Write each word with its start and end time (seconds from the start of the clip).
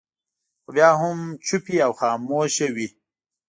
خو 0.63 0.69
بیا 0.75 0.89
هم 1.01 1.17
چوپې 1.45 1.75
او 1.85 1.91
خاموشه 1.99 2.67
وي. 2.75 2.87